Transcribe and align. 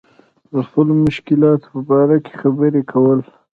د 0.53 0.55
خپلو 0.67 0.93
مشکلاتو 1.05 1.65
په 1.73 1.79
باره 1.89 2.17
کې 2.25 2.33
خبرې 2.41 2.81
کول. 2.91 3.19